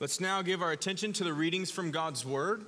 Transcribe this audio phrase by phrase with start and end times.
[0.00, 2.64] Let's now give our attention to the readings from God's Word.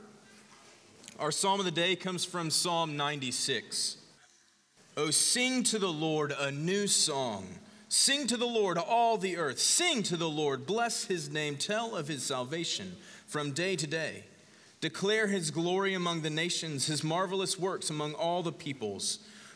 [1.18, 3.96] Our psalm of the day comes from Psalm 96.
[4.98, 7.46] Oh, sing to the Lord a new song.
[7.88, 9.60] Sing to the Lord, all the earth.
[9.60, 14.24] Sing to the Lord, bless his name, tell of his salvation from day to day.
[14.82, 19.20] Declare his glory among the nations, his marvelous works among all the peoples.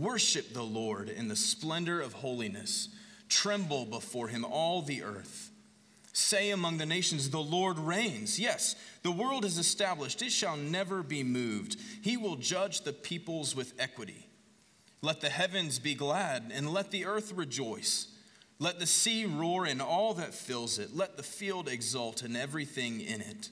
[0.00, 2.90] Worship the Lord in the splendor of holiness.
[3.30, 5.50] Tremble before him, all the earth.
[6.12, 8.38] Say among the nations, The Lord reigns.
[8.38, 11.76] Yes, the world is established, it shall never be moved.
[12.02, 14.26] He will judge the peoples with equity.
[15.00, 18.08] Let the heavens be glad, and let the earth rejoice.
[18.58, 20.94] Let the sea roar and all that fills it.
[20.94, 23.48] Let the field exult and everything in it.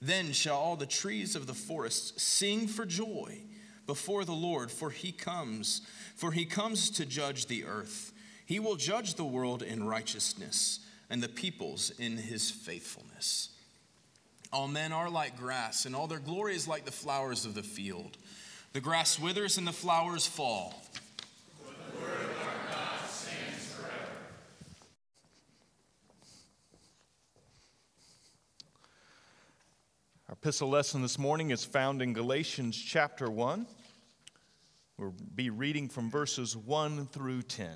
[0.00, 3.42] Then shall all the trees of the forest sing for joy
[3.86, 5.82] before the Lord, for he comes,
[6.16, 8.12] for he comes to judge the earth.
[8.46, 13.50] He will judge the world in righteousness and the peoples in his faithfulness.
[14.52, 17.62] All men are like grass, and all their glory is like the flowers of the
[17.62, 18.16] field.
[18.72, 20.83] The grass withers and the flowers fall.
[30.44, 33.66] Epistle lesson this morning is found in Galatians chapter 1.
[34.98, 37.70] We'll be reading from verses 1 through 10.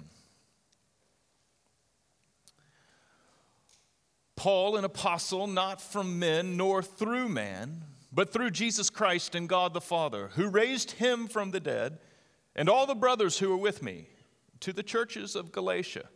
[4.37, 9.73] Paul, an apostle, not from men nor through man, but through Jesus Christ and God
[9.73, 11.97] the Father, who raised him from the dead,
[12.55, 14.11] and all the brothers who are with me,
[14.61, 16.11] to the churches of Galatia.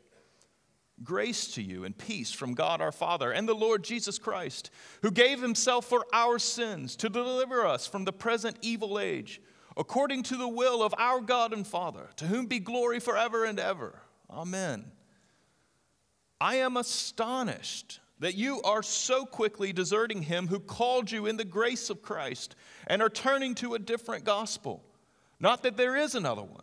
[1.03, 4.71] Grace to you and peace from God our Father and the Lord Jesus Christ,
[5.03, 9.41] who gave himself for our sins to deliver us from the present evil age,
[9.77, 13.59] according to the will of our God and Father, to whom be glory forever and
[13.59, 14.01] ever.
[14.31, 14.85] Amen.
[16.41, 21.45] I am astonished that you are so quickly deserting him who called you in the
[21.45, 22.55] grace of Christ
[22.87, 24.85] and are turning to a different gospel.
[25.41, 26.63] Not that there is another one.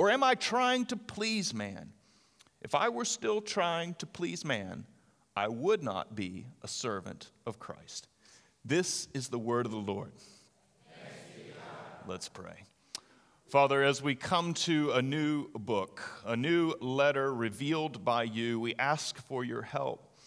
[0.00, 1.92] Or am I trying to please man?
[2.62, 4.86] If I were still trying to please man,
[5.36, 8.08] I would not be a servant of Christ.
[8.64, 10.12] This is the word of the Lord.
[12.06, 12.64] Let's pray.
[13.50, 18.74] Father, as we come to a new book, a new letter revealed by you, we
[18.76, 20.18] ask for your help.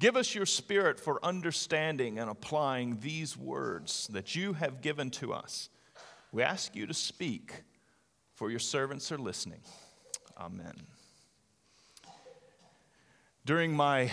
[0.00, 5.32] Give us your spirit for understanding and applying these words that you have given to
[5.32, 5.68] us.
[6.32, 7.62] We ask you to speak
[8.40, 9.60] for your servants are listening.
[10.38, 10.72] Amen.
[13.44, 14.10] During my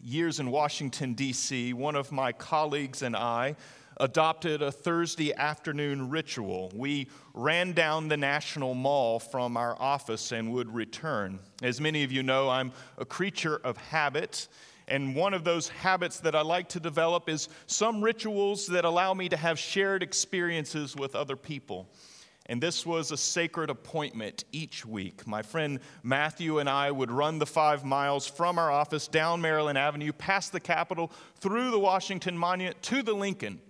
[0.00, 3.56] years in Washington, D.C., one of my colleagues and I
[3.98, 6.72] adopted a Thursday afternoon ritual.
[6.74, 11.38] We ran down the National Mall from our office and would return.
[11.62, 14.48] As many of you know, I'm a creature of habit.
[14.88, 19.12] And one of those habits that I like to develop is some rituals that allow
[19.12, 21.90] me to have shared experiences with other people.
[22.50, 25.24] And this was a sacred appointment each week.
[25.24, 29.78] My friend Matthew and I would run the five miles from our office down Maryland
[29.78, 33.60] Avenue, past the Capitol, through the Washington Monument to the Lincoln.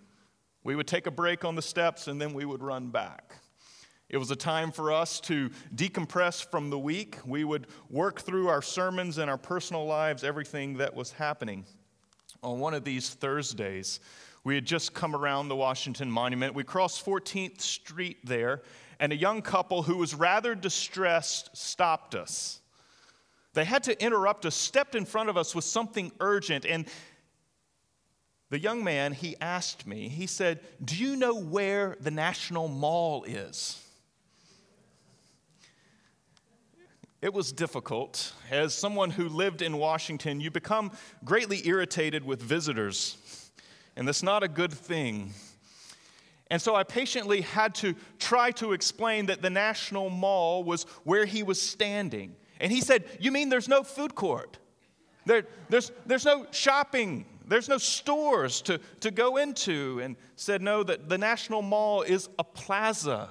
[0.65, 3.35] We would take a break on the steps and then we would run back.
[4.09, 7.19] It was a time for us to decompress from the week.
[7.26, 11.67] We would work through our sermons and our personal lives, everything that was happening.
[12.43, 14.00] On one of these Thursdays,
[14.45, 16.55] we had just come around the Washington Monument.
[16.55, 18.63] We crossed 14th Street there,
[18.99, 22.61] and a young couple who was rather distressed stopped us.
[23.53, 26.87] They had to interrupt us, stepped in front of us with something urgent, and
[28.49, 33.25] the young man, he asked me, he said, Do you know where the National Mall
[33.25, 33.81] is?
[37.23, 38.33] It was difficult.
[38.51, 40.91] As someone who lived in Washington, you become
[41.25, 43.19] greatly irritated with visitors
[44.00, 45.35] and that's not a good thing.
[46.50, 51.26] And so I patiently had to try to explain that the National Mall was where
[51.26, 52.35] he was standing.
[52.61, 54.58] And he said, You mean there's no food court?
[55.26, 57.26] There, there's, there's no shopping.
[57.47, 60.00] There's no stores to, to go into.
[60.02, 63.29] And said, No, that the National Mall is a plaza.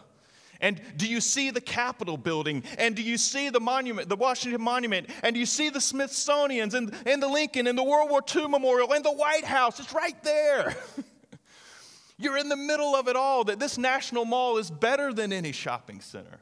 [0.62, 2.64] And do you see the Capitol building?
[2.78, 5.10] And do you see the monument, the Washington Monument?
[5.24, 8.48] And do you see the Smithsonian's and, and the Lincoln and the World War II
[8.48, 9.80] Memorial and the White House?
[9.80, 10.76] It's right there.
[12.18, 15.54] You're in the middle of it all, that this National Mall is better than any
[15.54, 16.42] shopping center.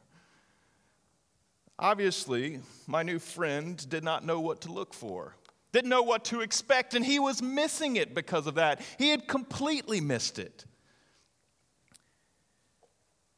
[1.78, 5.36] Obviously, my new friend did not know what to look for,
[5.72, 8.82] didn't know what to expect, and he was missing it because of that.
[8.98, 10.66] He had completely missed it.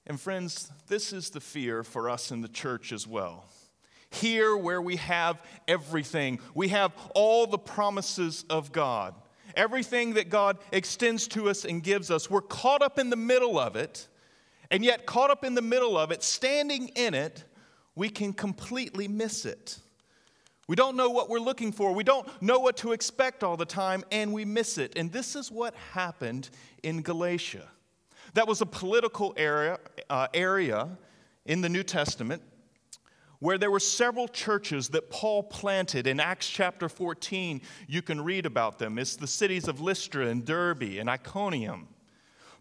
[0.10, 3.46] And friends, this is the fear for us in the church as well.
[4.10, 9.14] Here, where we have everything, we have all the promises of God,
[9.56, 13.60] everything that God extends to us and gives us, we're caught up in the middle
[13.60, 14.08] of it,
[14.72, 17.44] and yet, caught up in the middle of it, standing in it,
[17.96, 19.78] we can completely miss it.
[20.68, 21.94] We don't know what we're looking for.
[21.94, 24.94] We don't know what to expect all the time, and we miss it.
[24.96, 26.50] And this is what happened
[26.82, 27.68] in Galatia.
[28.34, 29.80] That was a political area,
[30.10, 30.90] uh, area
[31.46, 32.42] in the New Testament
[33.40, 36.08] where there were several churches that Paul planted.
[36.08, 39.00] In Acts chapter 14, you can read about them.
[39.00, 41.88] It's the cities of Lystra and Derbe and Iconium.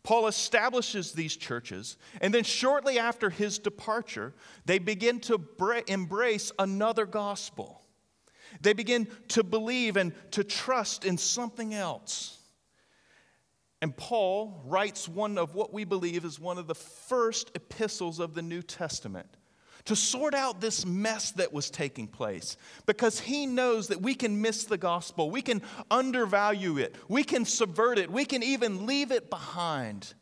[0.05, 4.33] Paul establishes these churches, and then shortly after his departure,
[4.65, 5.45] they begin to
[5.89, 7.83] embrace another gospel.
[8.61, 12.38] They begin to believe and to trust in something else.
[13.81, 18.35] And Paul writes one of what we believe is one of the first epistles of
[18.35, 19.29] the New Testament
[19.85, 24.43] to sort out this mess that was taking place because he knows that we can
[24.43, 29.13] miss the gospel, we can undervalue it, we can subvert it, we can even leave
[29.13, 30.13] it behind.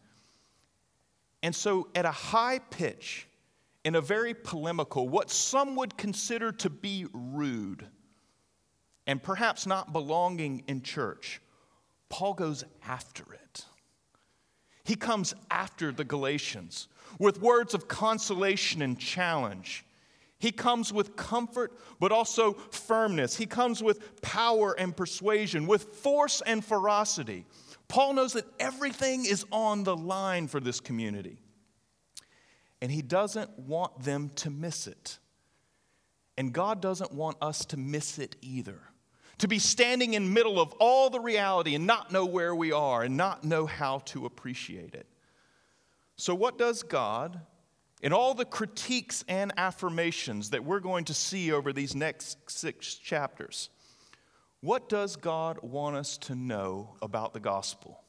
[1.42, 3.26] And so, at a high pitch,
[3.84, 7.86] in a very polemical, what some would consider to be rude
[9.06, 11.40] and perhaps not belonging in church,
[12.08, 13.45] Paul goes after it.
[14.86, 16.86] He comes after the Galatians
[17.18, 19.84] with words of consolation and challenge.
[20.38, 23.36] He comes with comfort, but also firmness.
[23.36, 27.46] He comes with power and persuasion, with force and ferocity.
[27.88, 31.38] Paul knows that everything is on the line for this community.
[32.80, 35.18] And he doesn't want them to miss it.
[36.38, 38.80] And God doesn't want us to miss it either
[39.38, 43.02] to be standing in middle of all the reality and not know where we are
[43.02, 45.06] and not know how to appreciate it.
[46.16, 47.40] So, what does God,
[48.02, 52.94] in all the critiques and affirmations that we're going to see over these next six
[52.94, 53.68] chapters,
[54.60, 58.00] what does God want us to know about the gospel?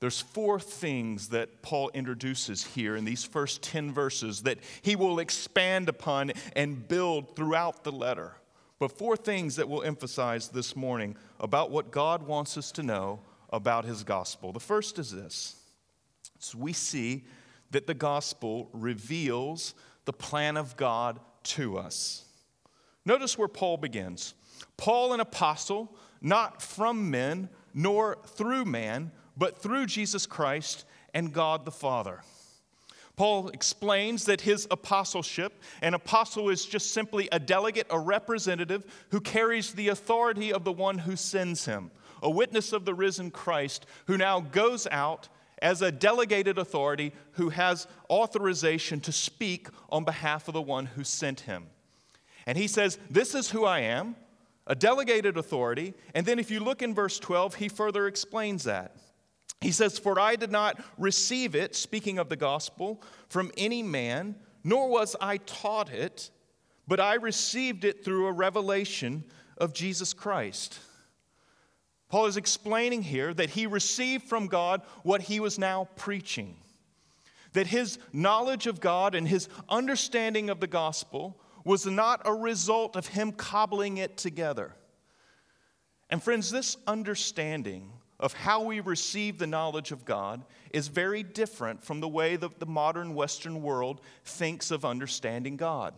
[0.00, 5.20] There's four things that Paul introduces here in these first 10 verses that he will
[5.20, 8.34] expand upon and build throughout the letter.
[8.82, 13.20] But four things that we'll emphasize this morning about what God wants us to know
[13.52, 14.52] about his gospel.
[14.52, 15.54] The first is this
[16.40, 17.22] so we see
[17.70, 19.74] that the gospel reveals
[20.04, 22.24] the plan of God to us.
[23.04, 24.34] Notice where Paul begins
[24.76, 31.64] Paul, an apostle, not from men, nor through man, but through Jesus Christ and God
[31.64, 32.22] the Father.
[33.16, 39.20] Paul explains that his apostleship, an apostle is just simply a delegate, a representative who
[39.20, 41.90] carries the authority of the one who sends him,
[42.22, 45.28] a witness of the risen Christ who now goes out
[45.60, 51.04] as a delegated authority who has authorization to speak on behalf of the one who
[51.04, 51.66] sent him.
[52.46, 54.16] And he says, This is who I am,
[54.66, 55.94] a delegated authority.
[56.14, 58.96] And then if you look in verse 12, he further explains that.
[59.62, 64.34] He says, For I did not receive it, speaking of the gospel, from any man,
[64.64, 66.30] nor was I taught it,
[66.88, 69.24] but I received it through a revelation
[69.56, 70.80] of Jesus Christ.
[72.08, 76.56] Paul is explaining here that he received from God what he was now preaching.
[77.52, 82.96] That his knowledge of God and his understanding of the gospel was not a result
[82.96, 84.74] of him cobbling it together.
[86.10, 91.84] And friends, this understanding of how we receive the knowledge of God is very different
[91.84, 95.92] from the way that the modern Western world thinks of understanding God.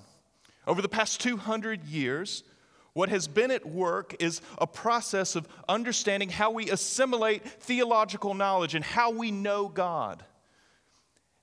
[0.66, 2.42] Over the past 200 years,
[2.94, 8.74] what has been at work is a process of understanding how we assimilate theological knowledge
[8.74, 10.24] and how we know God.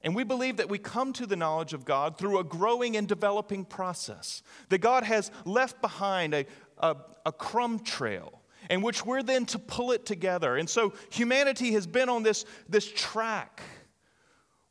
[0.03, 3.07] And we believe that we come to the knowledge of God through a growing and
[3.07, 6.45] developing process, that God has left behind a,
[6.79, 8.40] a, a crumb trail
[8.71, 10.55] in which we're then to pull it together.
[10.55, 13.61] And so humanity has been on this, this track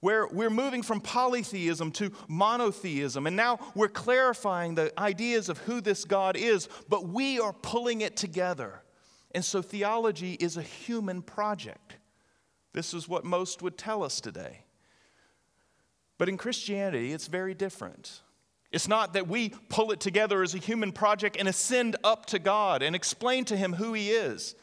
[0.01, 5.83] where we're moving from polytheism to monotheism, and now we're clarifying the ideas of who
[5.83, 8.83] this God is, but we are pulling it together.
[9.33, 11.99] And so theology is a human project.
[12.73, 14.65] This is what most would tell us today.
[16.17, 18.23] But in Christianity, it's very different.
[18.73, 22.39] It's not that we pull it together as a human project and ascend up to
[22.39, 24.55] God and explain to Him who He is.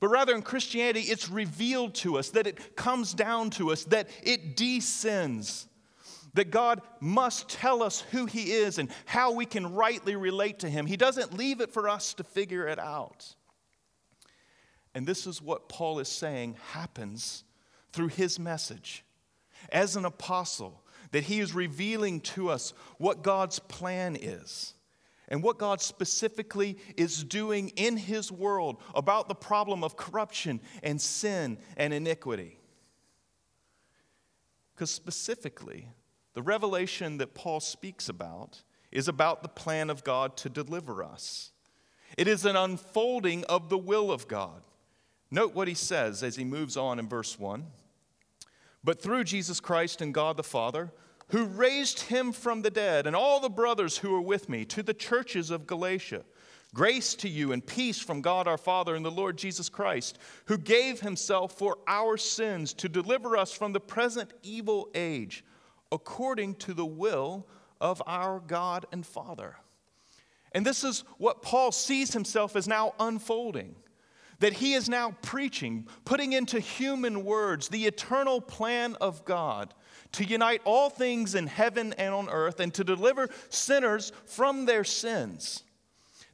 [0.00, 4.08] But rather, in Christianity, it's revealed to us, that it comes down to us, that
[4.22, 5.68] it descends,
[6.34, 10.68] that God must tell us who He is and how we can rightly relate to
[10.68, 10.86] Him.
[10.86, 13.34] He doesn't leave it for us to figure it out.
[14.94, 17.44] And this is what Paul is saying happens
[17.92, 19.04] through his message.
[19.70, 20.82] As an apostle,
[21.14, 24.74] that he is revealing to us what God's plan is
[25.28, 31.00] and what God specifically is doing in his world about the problem of corruption and
[31.00, 32.58] sin and iniquity.
[34.74, 35.86] Because specifically,
[36.32, 41.52] the revelation that Paul speaks about is about the plan of God to deliver us.
[42.18, 44.62] It is an unfolding of the will of God.
[45.30, 47.66] Note what he says as he moves on in verse 1.
[48.82, 50.90] But through Jesus Christ and God the Father,
[51.28, 54.82] who raised him from the dead, and all the brothers who are with me, to
[54.82, 56.24] the churches of Galatia,
[56.74, 60.58] grace to you and peace from God our Father and the Lord Jesus Christ, who
[60.58, 65.44] gave himself for our sins to deliver us from the present evil age,
[65.92, 67.46] according to the will
[67.80, 69.56] of our God and Father.
[70.52, 73.74] And this is what Paul sees himself as now unfolding
[74.40, 79.74] that he is now preaching, putting into human words the eternal plan of God
[80.12, 84.84] to unite all things in heaven and on earth and to deliver sinners from their
[84.84, 85.62] sins.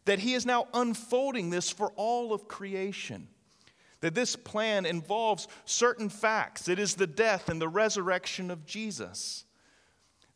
[0.04, 3.28] That he is now unfolding this for all of creation.
[4.00, 6.68] That this plan involves certain facts.
[6.68, 9.44] It is the death and the resurrection of Jesus.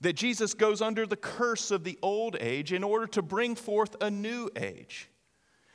[0.00, 3.96] That Jesus goes under the curse of the old age in order to bring forth
[4.02, 5.08] a new age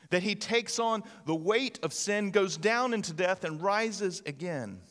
[0.09, 4.81] that he takes on the weight of sin, goes down into death, and rises again.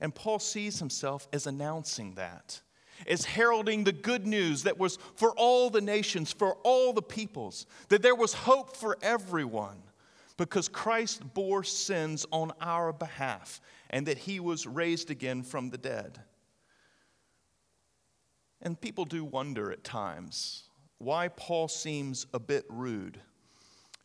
[0.00, 2.60] And Paul sees himself as announcing that,
[3.06, 7.66] as heralding the good news that was for all the nations, for all the peoples,
[7.88, 9.82] that there was hope for everyone
[10.36, 13.60] because Christ bore sins on our behalf
[13.90, 16.20] and that he was raised again from the dead.
[18.60, 20.64] And people do wonder at times
[20.98, 23.20] why Paul seems a bit rude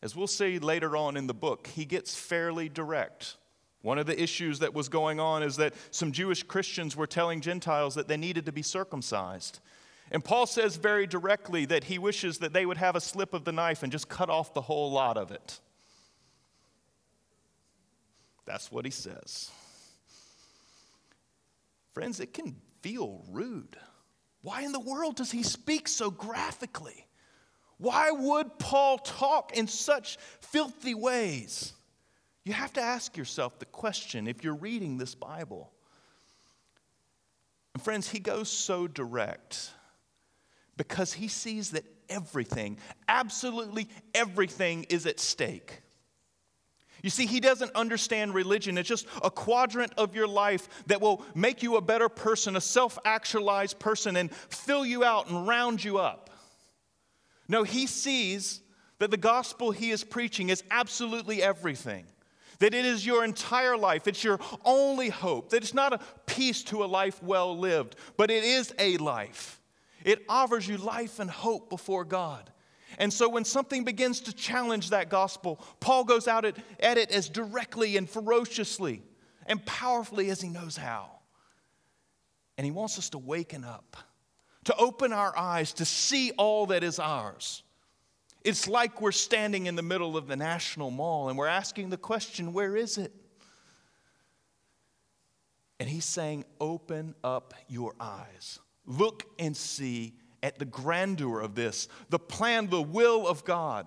[0.02, 3.36] as we'll see later on in the book, he gets fairly direct.
[3.82, 7.40] One of the issues that was going on is that some Jewish Christians were telling
[7.40, 9.60] Gentiles that they needed to be circumcised.
[10.10, 13.44] And Paul says very directly that he wishes that they would have a slip of
[13.44, 15.60] the knife and just cut off the whole lot of it.
[18.46, 19.50] That's what he says.
[21.92, 23.76] Friends, it can feel rude.
[24.42, 27.07] Why in the world does he speak so graphically?
[27.78, 31.72] Why would Paul talk in such filthy ways?
[32.44, 35.70] You have to ask yourself the question if you're reading this Bible.
[37.74, 39.70] And friends, he goes so direct
[40.76, 45.82] because he sees that everything, absolutely everything, is at stake.
[47.02, 48.76] You see, he doesn't understand religion.
[48.76, 52.60] It's just a quadrant of your life that will make you a better person, a
[52.60, 56.27] self actualized person, and fill you out and round you up.
[57.48, 58.60] No, he sees
[58.98, 62.04] that the gospel he is preaching is absolutely everything.
[62.58, 65.50] That it is your entire life, it's your only hope.
[65.50, 69.60] That it's not a piece to a life well lived, but it is a life.
[70.04, 72.50] It offers you life and hope before God.
[72.98, 77.10] And so when something begins to challenge that gospel, Paul goes out at, at it
[77.12, 79.02] as directly and ferociously
[79.46, 81.10] and powerfully as he knows how.
[82.56, 83.96] And he wants us to waken up
[84.68, 87.62] to open our eyes to see all that is ours.
[88.44, 91.96] It's like we're standing in the middle of the National Mall and we're asking the
[91.96, 93.10] question, where is it?
[95.80, 98.58] And he's saying, open up your eyes.
[98.84, 103.86] Look and see at the grandeur of this, the plan, the will of God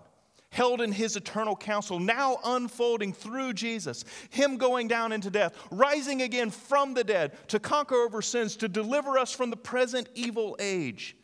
[0.51, 6.21] held in his eternal counsel, now unfolding through Jesus, him going down into death, rising
[6.21, 10.57] again from the dead to conquer over sins, to deliver us from the present evil
[10.59, 11.15] age,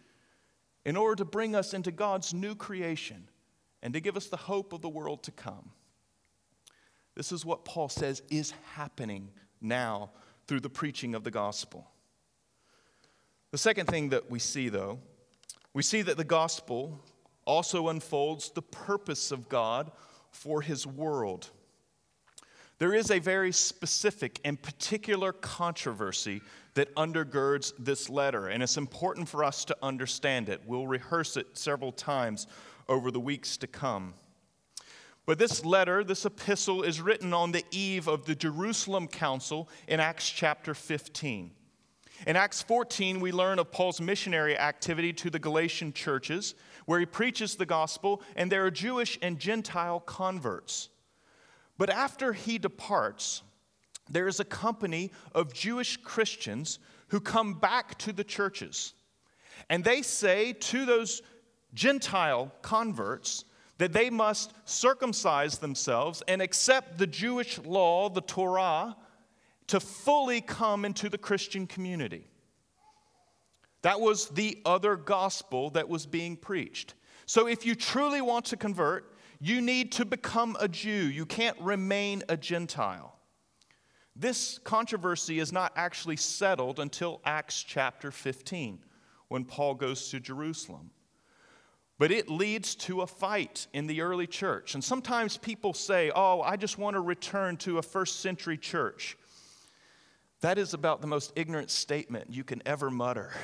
[0.86, 3.28] in order to bring us into God's new creation
[3.84, 5.72] and to give us the hope of the world to come.
[7.16, 9.30] This is what Paul says is happening
[9.60, 10.12] now
[10.48, 11.86] through the preaching of the gospel.
[13.52, 15.00] The second thing that we see, though,
[15.74, 17.00] we see that the gospel
[17.48, 19.92] also unfolds the purpose of God
[20.30, 21.50] for his world.
[22.80, 26.42] There is a very specific and particular controversy
[26.76, 30.62] that undergirds this letter, and it's important for us to understand it.
[30.68, 32.46] We'll rehearse it several times
[32.88, 34.14] over the weeks to come.
[35.26, 40.00] But this letter, this epistle, is written on the eve of the Jerusalem Council in
[40.00, 41.52] Acts chapter 15.
[42.26, 46.56] In Acts 14, we learn of Paul's missionary activity to the Galatian churches,
[46.88, 50.88] where he preaches the gospel, and there are Jewish and Gentile converts.
[51.78, 53.44] But after he departs,
[54.10, 56.80] there is a company of Jewish Christians
[57.10, 58.94] who come back to the churches.
[59.70, 61.22] And they say to those
[61.74, 63.44] Gentile converts
[63.80, 68.96] that they must circumcise themselves and accept the Jewish law, the Torah,
[69.68, 72.30] to fully come into the Christian community.
[73.88, 76.96] That was the other gospel that was being preached.
[77.26, 81.08] So if you truly want to convert, you need to become a Jew.
[81.08, 83.18] You can't remain a Gentile.
[84.14, 88.80] This controversy is not actually settled until Acts chapter 15,
[89.30, 90.92] when Paul goes to Jerusalem.
[91.98, 94.74] But it leads to a fight in the early church.
[94.74, 99.18] And sometimes people say, Oh, I just want to return to a first century church.
[100.42, 103.32] That is about the most ignorant statement you can ever mutter.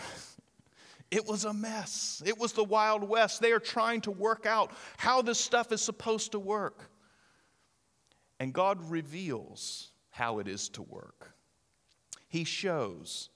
[1.14, 2.24] It was a mess.
[2.26, 3.40] It was the Wild West.
[3.40, 6.90] They are trying to work out how this stuff is supposed to work.
[8.40, 11.36] And God reveals how it is to work.
[12.30, 13.30] He shows.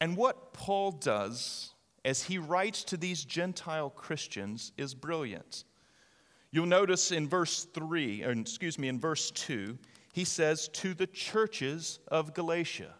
[0.00, 5.64] And what Paul does as he writes to these Gentile Christians is brilliant.
[6.52, 9.76] You'll notice in verse 3, or excuse me, in verse 2,
[10.12, 12.94] he says, To the churches of Galatia.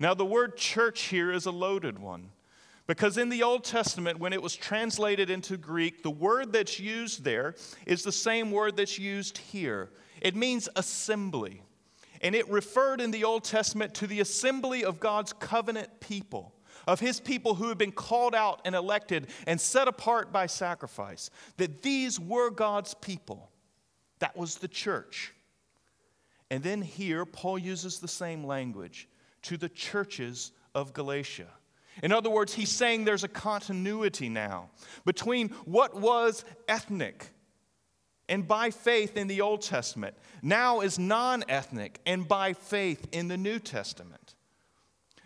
[0.00, 2.30] Now, the word church here is a loaded one.
[2.86, 7.24] Because in the Old Testament, when it was translated into Greek, the word that's used
[7.24, 9.90] there is the same word that's used here.
[10.20, 11.62] It means assembly.
[12.20, 16.54] And it referred in the Old Testament to the assembly of God's covenant people,
[16.86, 21.28] of his people who had been called out and elected and set apart by sacrifice.
[21.56, 23.50] That these were God's people.
[24.20, 25.34] That was the church.
[26.50, 29.08] And then here, Paul uses the same language
[29.42, 31.48] to the churches of Galatia.
[32.02, 34.70] In other words, he's saying there's a continuity now
[35.04, 37.30] between what was ethnic
[38.28, 43.28] and by faith in the Old Testament, now is non ethnic and by faith in
[43.28, 44.34] the New Testament.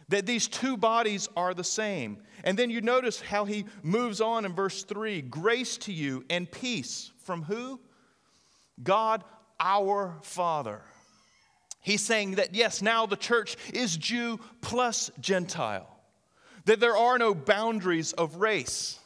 [0.09, 2.19] That these two bodies are the same.
[2.43, 6.51] And then you notice how he moves on in verse 3 grace to you and
[6.51, 7.81] peace from who?
[8.83, 9.25] God
[9.61, 10.83] our Father.
[11.81, 15.90] He's saying that yes, now the church is Jew plus Gentile
[16.71, 19.01] that there are no boundaries of race.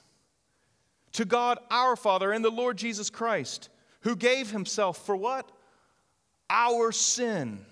[1.12, 5.50] To God our Father and the Lord Jesus Christ, who gave himself for what?
[6.50, 7.64] Our sin.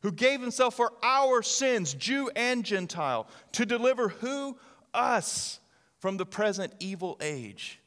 [0.00, 4.56] Who gave himself for our sins, Jew and Gentile, to deliver who?
[4.94, 5.60] Us
[5.98, 7.78] from the present evil age.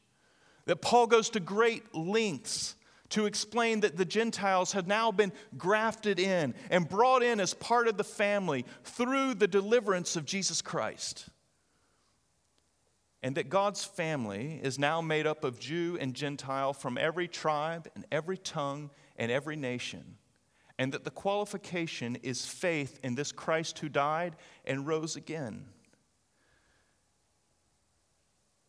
[0.65, 2.76] That Paul goes to great lengths
[3.15, 7.88] to explain that the Gentiles have now been grafted in and brought in as part
[7.88, 11.30] of the family through the deliverance of Jesus Christ.
[13.23, 17.88] And that God's family is now made up of Jew and Gentile from every tribe
[17.95, 20.17] and every tongue and every nation.
[20.78, 25.67] And that the qualification is faith in this Christ who died and rose again.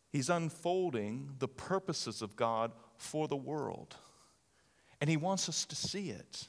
[0.09, 3.97] He's unfolding the purposes of God for the world.
[5.01, 6.47] And He wants us to see it.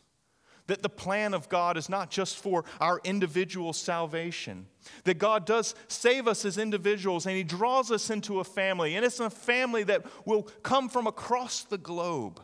[0.67, 4.67] That the plan of God is not just for our individual salvation,
[5.05, 8.95] that God does save us as individuals and He draws us into a family.
[8.95, 12.43] And it's a family that will come from across the globe.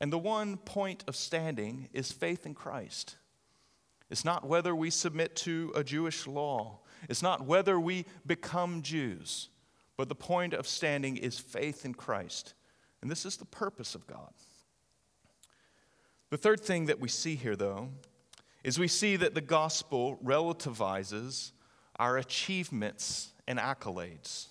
[0.00, 3.16] And the one point of standing is faith in Christ.
[4.10, 9.48] It's not whether we submit to a Jewish law, it's not whether we become Jews,
[9.96, 12.54] but the point of standing is faith in Christ.
[13.02, 14.32] And this is the purpose of God.
[16.30, 17.90] The third thing that we see here, though,
[18.64, 21.52] is we see that the gospel relativizes
[21.98, 24.48] our achievements and accolades.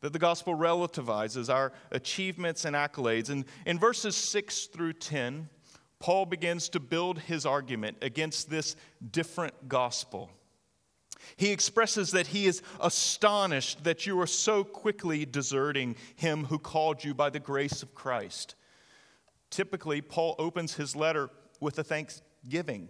[0.00, 3.28] That the gospel relativizes our achievements and accolades.
[3.28, 5.50] And in verses 6 through 10,
[5.98, 8.74] Paul begins to build his argument against this
[9.10, 10.30] different gospel.
[11.36, 17.04] He expresses that he is astonished that you are so quickly deserting him who called
[17.04, 18.54] you by the grace of Christ.
[19.50, 22.88] Typically, Paul opens his letter with a thanksgiving.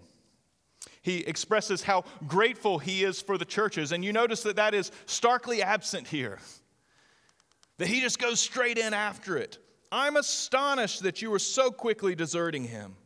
[1.02, 4.92] He expresses how grateful he is for the churches, and you notice that that is
[5.06, 6.38] starkly absent here.
[7.78, 9.58] That he just goes straight in after it.
[9.90, 12.96] I'm astonished that you are so quickly deserting him.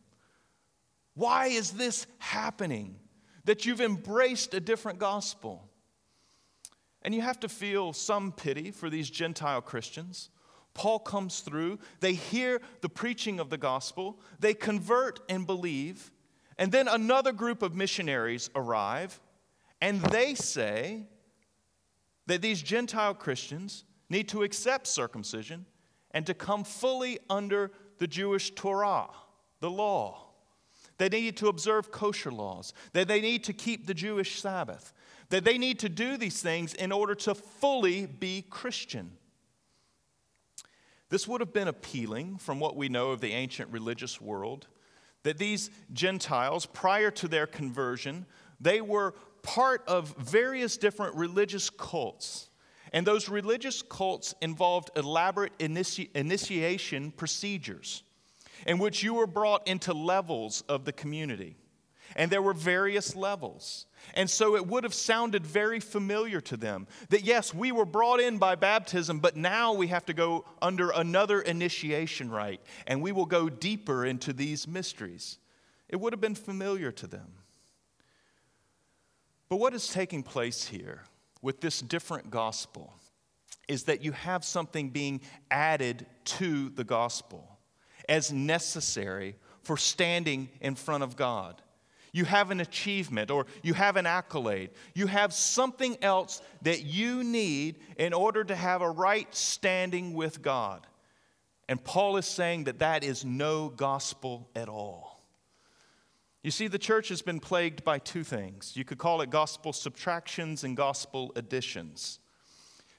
[1.15, 2.97] Why is this happening?
[3.45, 5.69] That you've embraced a different gospel.
[7.03, 10.31] And you have to feel some pity for these Gentile Christians.
[10.75, 16.11] Paul comes through, they hear the preaching of the gospel, they convert and believe,
[16.59, 19.21] and then another group of missionaries arrive,
[19.81, 21.07] and they say
[22.27, 25.67] that these Gentile Christians need to accept circumcision
[26.11, 29.09] and to come fully under the Jewish Torah,
[29.61, 30.21] the law.
[30.99, 34.93] They need to observe kosher laws, that they need to keep the Jewish Sabbath,
[35.31, 39.13] that they need to do these things in order to fully be Christian.
[41.15, 44.67] This would have been appealing from what we know of the ancient religious world,
[45.23, 48.27] that these Gentiles, prior to their conversion,
[48.61, 52.51] they were part of various different religious cults.
[52.93, 58.03] And those religious cults involved elaborate initi- initiation procedures
[58.67, 61.55] in which you were brought into levels of the community.
[62.17, 63.87] And there were various levels.
[64.15, 68.21] And so it would have sounded very familiar to them that yes, we were brought
[68.21, 73.13] in by baptism, but now we have to go under another initiation rite, and we
[73.13, 75.39] will go deeper into these mysteries.
[75.89, 77.33] It would have been familiar to them.
[79.49, 81.03] But what is taking place here
[81.43, 82.93] with this different gospel
[83.69, 87.59] is that you have something being added to the gospel
[88.09, 91.63] as necessary for standing in front of God.
[92.15, 94.71] You have an achievement or you have an accolade.
[94.95, 100.41] You have something else that you need in order to have a right standing with
[100.41, 100.87] God.
[101.69, 105.25] And Paul is saying that that is no gospel at all.
[106.45, 108.77] You see, the church has been plagued by two things.
[108.77, 112.21] You could call it gospel subtractions and gospel additions.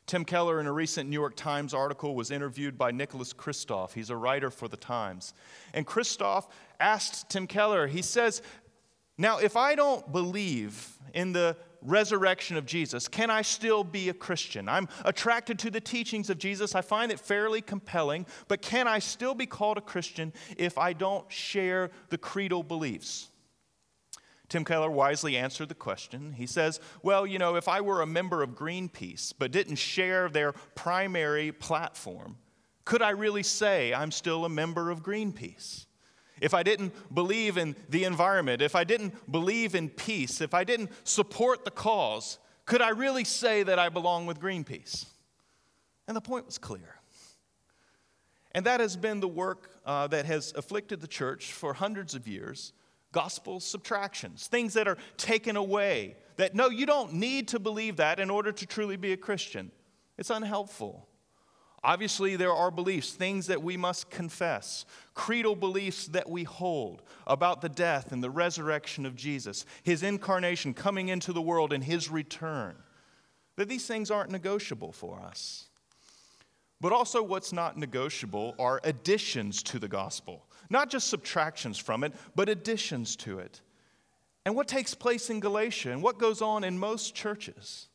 [0.08, 3.93] Tim Keller, in a recent New York Times article, was interviewed by Nicholas Kristof.
[3.93, 5.34] He's a writer for the Times.
[5.73, 6.47] And Kristof
[6.80, 8.43] asked Tim Keller, he says,
[9.17, 14.13] Now, if I don't believe in the resurrection of Jesus, can I still be a
[14.13, 14.67] Christian?
[14.67, 16.75] I'm attracted to the teachings of Jesus.
[16.75, 20.93] I find it fairly compelling, but can I still be called a Christian if I
[20.93, 23.30] don't share the creedal beliefs?
[24.49, 26.34] Tim Keller wisely answered the question.
[26.34, 30.30] He says, Well, you know, if I were a member of Greenpeace but didn't share
[30.30, 32.38] their primary platform,
[32.84, 35.86] could I really say I'm still a member of Greenpeace?
[36.41, 40.63] If I didn't believe in the environment, if I didn't believe in peace, if I
[40.63, 45.06] didn't support the cause, could I really say that I belong with Greenpeace?
[46.08, 46.95] And the point was clear.
[48.54, 52.28] And that has been the work uh, that has afflicted the church for hundreds of
[52.28, 52.74] years
[53.12, 56.17] gospel subtractions, things that are taken away.
[56.36, 59.71] That no, you don't need to believe that in order to truly be a Christian.
[60.17, 61.08] It's unhelpful.
[61.86, 67.62] Obviously, there are beliefs, things that we must confess, creedal beliefs that we hold about
[67.62, 72.10] the death and the resurrection of Jesus, his incarnation coming into the world and his
[72.10, 72.76] return.
[73.58, 75.69] That these things aren't negotiable for us.
[76.82, 80.43] But also, what's not negotiable are additions to the gospel.
[80.71, 83.62] Not just subtractions from it, but additions to it.
[84.43, 87.89] And what takes place in Galatia and what goes on in most churches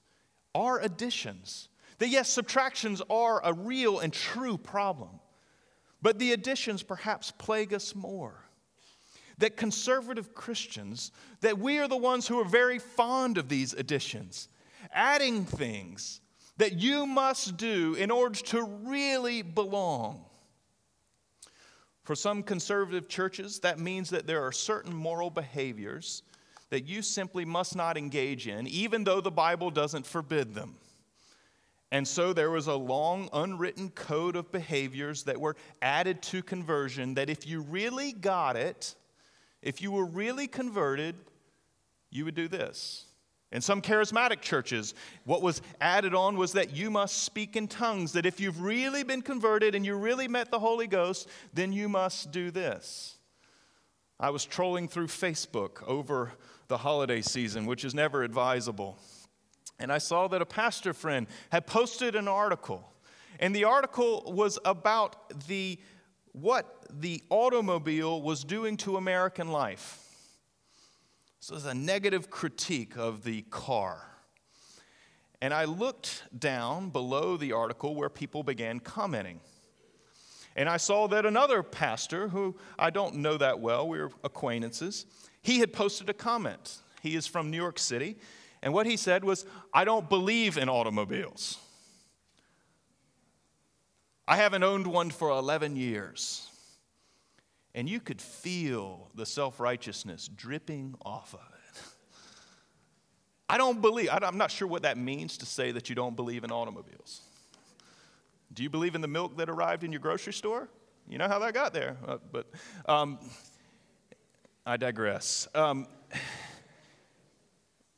[0.55, 1.69] are additions.
[2.00, 5.20] That yes, subtractions are a real and true problem,
[6.00, 8.46] but the additions perhaps plague us more.
[9.36, 14.48] That conservative Christians, that we are the ones who are very fond of these additions,
[14.92, 16.22] adding things
[16.56, 20.24] that you must do in order to really belong.
[22.04, 26.22] For some conservative churches, that means that there are certain moral behaviors
[26.70, 30.76] that you simply must not engage in, even though the Bible doesn't forbid them.
[31.92, 37.14] And so there was a long, unwritten code of behaviors that were added to conversion
[37.14, 38.94] that if you really got it,
[39.61, 41.16] if you were really converted,
[42.11, 43.07] you would do this.
[43.53, 48.12] In some charismatic churches, what was added on was that you must speak in tongues,
[48.12, 51.88] that if you've really been converted and you really met the Holy Ghost, then you
[51.88, 53.16] must do this.
[54.20, 56.33] I was trolling through Facebook over
[56.68, 58.98] the holiday season, which is never advisable.
[59.80, 62.92] And I saw that a pastor friend had posted an article.
[63.40, 65.78] And the article was about the,
[66.32, 70.06] what the automobile was doing to American life.
[71.40, 74.06] So it's a negative critique of the car.
[75.40, 79.40] And I looked down below the article where people began commenting.
[80.54, 85.06] And I saw that another pastor, who I don't know that well, we are acquaintances,
[85.40, 86.78] he had posted a comment.
[87.00, 88.16] He is from New York City.
[88.62, 91.59] And what he said was, I don't believe in automobiles.
[94.29, 96.49] I haven't owned one for 11 years.
[97.75, 101.83] And you could feel the self righteousness dripping off of it.
[103.49, 106.44] I don't believe, I'm not sure what that means to say that you don't believe
[106.44, 107.23] in automobiles.
[108.53, 110.68] Do you believe in the milk that arrived in your grocery store?
[111.09, 111.96] You know how that got there.
[112.07, 112.46] Uh, but
[112.87, 113.18] um,
[114.64, 115.49] I digress.
[115.55, 115.87] Um,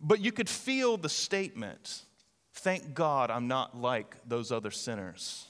[0.02, 2.04] but you could feel the statement
[2.54, 5.46] thank God I'm not like those other sinners.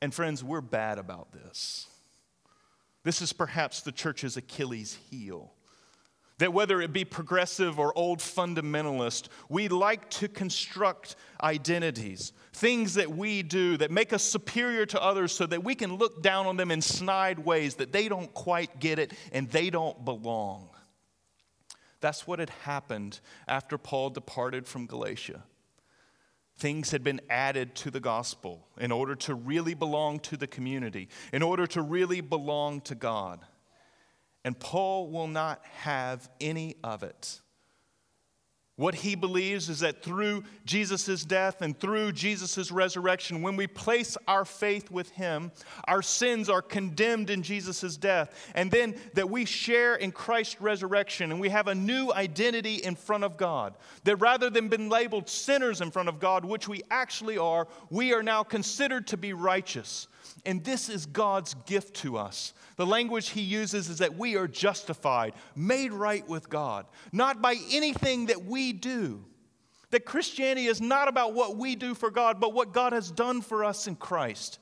[0.00, 1.86] And friends, we're bad about this.
[3.04, 5.52] This is perhaps the church's Achilles heel.
[6.38, 13.12] That whether it be progressive or old fundamentalist, we like to construct identities, things that
[13.12, 16.56] we do that make us superior to others so that we can look down on
[16.56, 20.68] them in snide ways that they don't quite get it and they don't belong.
[22.02, 25.44] That's what had happened after Paul departed from Galatia.
[26.58, 31.08] Things had been added to the gospel in order to really belong to the community,
[31.32, 33.40] in order to really belong to God.
[34.44, 37.40] And Paul will not have any of it.
[38.82, 44.16] What he believes is that through Jesus' death and through Jesus' resurrection, when we place
[44.26, 45.52] our faith with him,
[45.86, 48.50] our sins are condemned in Jesus' death.
[48.56, 52.96] And then that we share in Christ's resurrection and we have a new identity in
[52.96, 53.74] front of God.
[54.02, 58.12] That rather than being labeled sinners in front of God, which we actually are, we
[58.12, 60.08] are now considered to be righteous.
[60.44, 62.54] And this is God's gift to us.
[62.76, 67.56] The language he uses is that we are justified, made right with God, not by
[67.70, 69.24] anything that we do.
[69.90, 73.42] That Christianity is not about what we do for God, but what God has done
[73.42, 74.58] for us in Christ.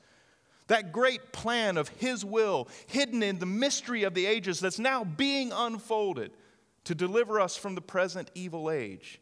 [0.67, 5.03] That great plan of His will, hidden in the mystery of the ages, that's now
[5.03, 6.31] being unfolded
[6.83, 9.21] to deliver us from the present evil age.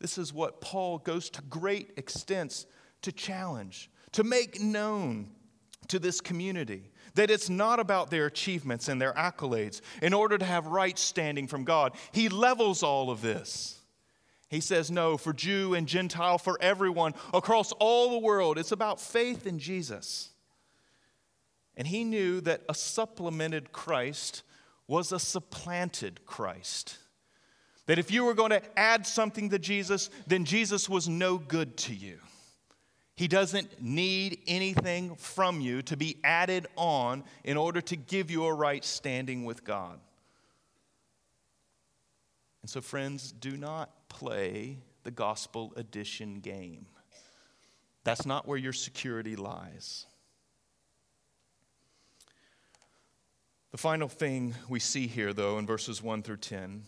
[0.00, 2.66] This is what Paul goes to great extents
[3.02, 5.28] to challenge, to make known
[5.88, 10.44] to this community that it's not about their achievements and their accolades in order to
[10.44, 11.94] have right standing from God.
[12.12, 13.78] He levels all of this.
[14.48, 19.00] He says, No, for Jew and Gentile, for everyone across all the world, it's about
[19.00, 20.30] faith in Jesus.
[21.76, 24.42] And he knew that a supplemented Christ
[24.86, 26.98] was a supplanted Christ.
[27.86, 31.76] That if you were going to add something to Jesus, then Jesus was no good
[31.78, 32.18] to you.
[33.16, 38.44] He doesn't need anything from you to be added on in order to give you
[38.44, 40.00] a right standing with God.
[42.62, 46.86] And so, friends, do not play the gospel addition game.
[48.02, 50.06] That's not where your security lies.
[53.70, 56.82] The final thing we see here, though, in verses 1 through 10,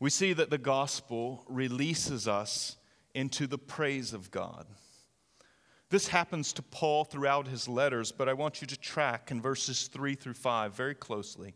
[0.00, 2.76] we see that the gospel releases us
[3.14, 4.66] into the praise of God.
[5.94, 9.86] This happens to Paul throughout his letters, but I want you to track in verses
[9.86, 11.54] 3 through 5 very closely.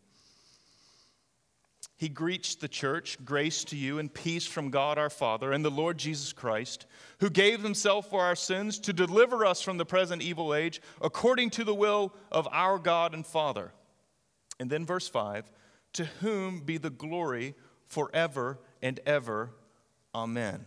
[1.97, 5.69] He greets the church, grace to you and peace from God our Father and the
[5.69, 6.85] Lord Jesus Christ,
[7.19, 11.49] who gave himself for our sins to deliver us from the present evil age, according
[11.49, 13.73] to the will of our God and Father.
[14.57, 15.51] And then verse 5
[15.91, 17.55] To whom be the glory
[17.87, 19.51] forever and ever.
[20.15, 20.63] Amen.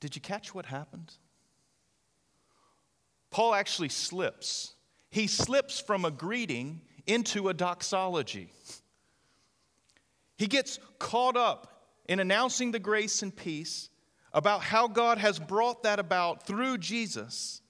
[0.00, 1.14] Did you catch what happened?
[3.30, 4.74] Paul actually slips.
[5.10, 8.52] He slips from a greeting into a doxology.
[10.36, 13.90] He gets caught up in announcing the grace and peace
[14.32, 17.60] about how God has brought that about through Jesus,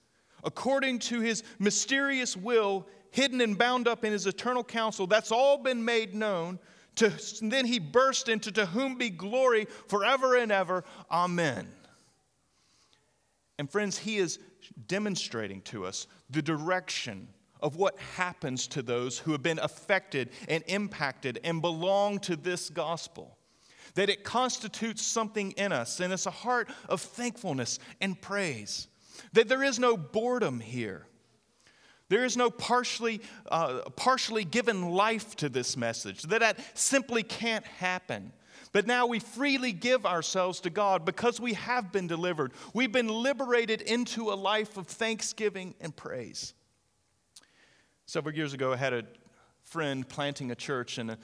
[0.44, 5.07] according to his mysterious will, hidden and bound up in his eternal counsel.
[5.07, 6.59] That's all been made known.
[6.96, 10.85] To, then he burst into To whom be glory forever and ever.
[11.11, 11.68] Amen.
[13.59, 14.38] And friends, he is
[14.87, 17.28] demonstrating to us the direction
[17.61, 22.70] of what happens to those who have been affected and impacted and belong to this
[22.70, 23.37] gospel.
[23.94, 28.88] That it constitutes something in us, and it's a heart of thankfulness and praise.
[29.33, 31.06] That there is no boredom here.
[32.09, 37.64] There is no partially, uh, partially given life to this message, that that simply can't
[37.64, 38.33] happen.
[38.72, 42.52] But now we freely give ourselves to God because we have been delivered.
[42.72, 46.54] We've been liberated into a life of thanksgiving and praise.
[48.06, 49.04] Several years ago, I had a
[49.64, 51.18] friend planting a church in a,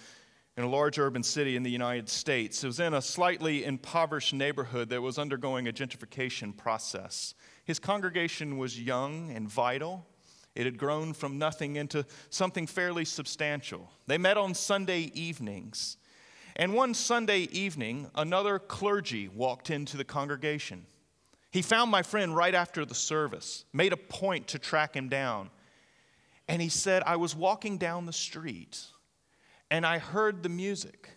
[0.56, 2.62] in a large urban city in the United States.
[2.64, 7.35] It was in a slightly impoverished neighborhood that was undergoing a gentrification process.
[7.64, 10.06] His congregation was young and vital.
[10.54, 13.90] It had grown from nothing into something fairly substantial.
[14.06, 15.96] They met on Sunday evenings.
[16.57, 20.87] And one Sunday evening, another clergy walked into the congregation.
[21.51, 25.51] He found my friend right after the service, made a point to track him down.
[26.49, 28.83] And he said, I was walking down the street
[29.71, 31.11] and I heard the music.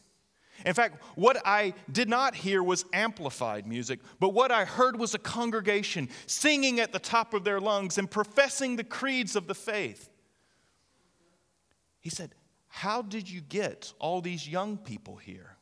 [0.66, 5.14] In fact, what I did not hear was amplified music, but what I heard was
[5.14, 9.56] a congregation singing at the top of their lungs and professing the creeds of the
[9.56, 10.10] faith.
[12.02, 12.34] He said,
[12.80, 15.58] How did you get all these young people here?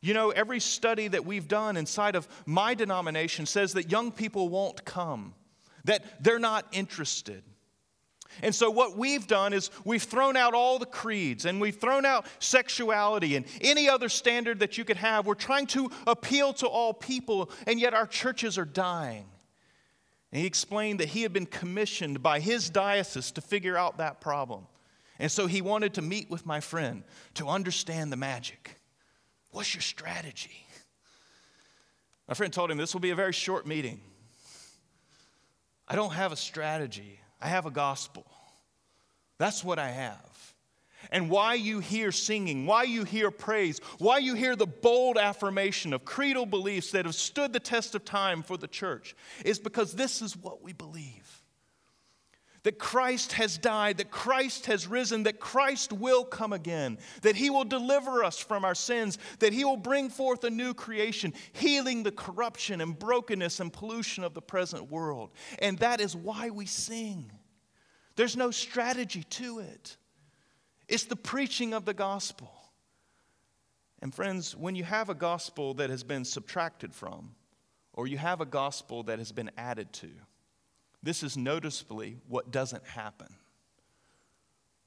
[0.00, 4.48] You know, every study that we've done inside of my denomination says that young people
[4.48, 5.34] won't come,
[5.84, 7.42] that they're not interested.
[8.40, 12.06] And so, what we've done is we've thrown out all the creeds and we've thrown
[12.06, 15.26] out sexuality and any other standard that you could have.
[15.26, 19.26] We're trying to appeal to all people, and yet our churches are dying.
[20.32, 24.22] And he explained that he had been commissioned by his diocese to figure out that
[24.22, 24.66] problem.
[25.22, 27.04] And so, he wanted to meet with my friend
[27.34, 28.74] to understand the magic.
[29.52, 30.66] What's your strategy?
[32.26, 34.00] My friend told him this will be a very short meeting.
[35.86, 38.26] I don't have a strategy, I have a gospel.
[39.38, 40.54] That's what I have.
[41.12, 45.92] And why you hear singing, why you hear praise, why you hear the bold affirmation
[45.92, 49.92] of creedal beliefs that have stood the test of time for the church is because
[49.92, 51.41] this is what we believe
[52.62, 57.50] that Christ has died, that Christ has risen, that Christ will come again, that He
[57.50, 62.02] will deliver us from our sins, that He will bring forth a new creation, healing
[62.02, 65.30] the corruption and brokenness and pollution of the present world.
[65.60, 67.32] And that is why we sing.
[68.14, 69.96] There's no strategy to it,
[70.88, 72.52] it's the preaching of the gospel.
[74.00, 77.36] And friends, when you have a gospel that has been subtracted from,
[77.92, 80.10] or you have a gospel that has been added to,
[81.02, 83.34] this is noticeably what doesn't happen.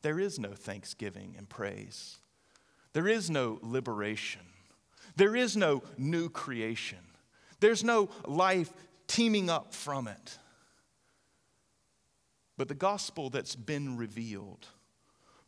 [0.02, 2.18] There is no thanksgiving and praise.
[2.94, 4.42] There is no liberation.
[5.16, 7.00] There is no new creation.
[7.60, 8.72] There's no life
[9.08, 10.38] teeming up from it.
[12.58, 14.68] But the gospel that's been revealed,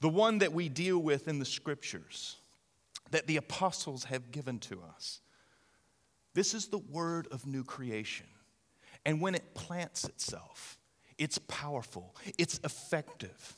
[0.02, 2.38] the one that we deal with in the scriptures,
[3.12, 5.22] that the apostles have given to us,
[6.34, 8.28] this is the word of new creation.
[9.08, 10.78] And when it plants itself,
[11.18, 13.56] it's powerful, it's effective.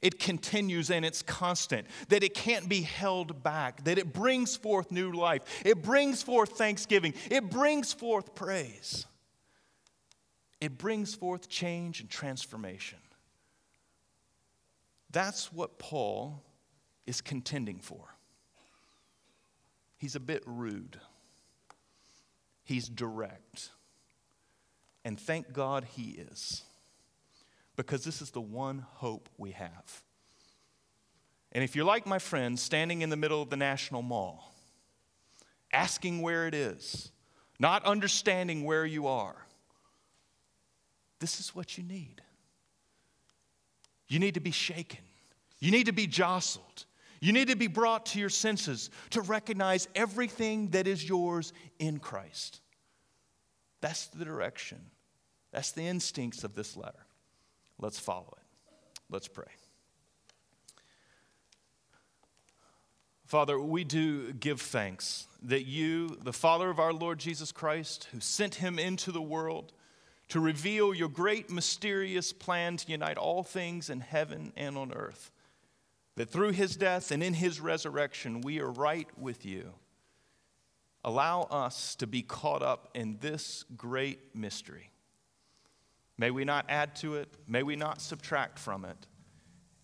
[0.00, 4.90] It continues and it's constant, that it can't be held back, that it brings forth
[4.90, 9.04] new life, it brings forth thanksgiving, it brings forth praise,
[10.60, 13.00] it brings forth change and transformation.
[15.10, 16.42] That's what Paul
[17.06, 18.14] is contending for.
[19.98, 20.98] He's a bit rude,
[22.62, 23.70] he's direct.
[25.04, 26.62] And thank God he is,
[27.76, 30.02] because this is the one hope we have.
[31.50, 34.54] And if you're like my friend standing in the middle of the National Mall,
[35.72, 37.10] asking where it is,
[37.58, 39.36] not understanding where you are,
[41.18, 42.22] this is what you need.
[44.08, 45.04] You need to be shaken,
[45.58, 46.84] you need to be jostled.
[47.20, 52.00] You need to be brought to your senses to recognize everything that is yours in
[52.00, 52.60] Christ.
[53.80, 54.80] That's the direction.
[55.52, 57.06] That's the instincts of this letter.
[57.78, 58.70] Let's follow it.
[59.10, 59.48] Let's pray.
[63.26, 68.20] Father, we do give thanks that you, the Father of our Lord Jesus Christ, who
[68.20, 69.72] sent him into the world
[70.28, 75.30] to reveal your great mysterious plan to unite all things in heaven and on earth,
[76.16, 79.72] that through his death and in his resurrection we are right with you.
[81.04, 84.91] Allow us to be caught up in this great mystery.
[86.18, 89.06] May we not add to it, may we not subtract from it,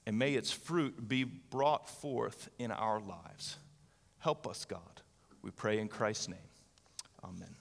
[0.06, 3.56] and may its fruit be brought forth in our lives.
[4.18, 5.02] Help us, God.
[5.42, 6.38] We pray in Christ's name.
[7.24, 7.57] Amen.